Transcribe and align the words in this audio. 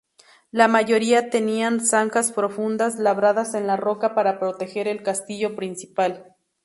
La 0.49 0.67
mayoría 0.67 1.29
tenían 1.29 1.79
zanjas 1.79 2.31
profundas 2.31 2.95
labradas 2.95 3.53
en 3.53 3.67
la 3.67 3.77
roca 3.77 4.15
para 4.15 4.39
proteger 4.39 4.87
el 4.87 5.03
castillo 5.03 5.55
principal. 5.55 6.33